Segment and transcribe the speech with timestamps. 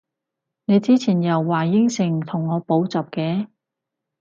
[0.65, 3.45] 你之前又話應承同我補習嘅？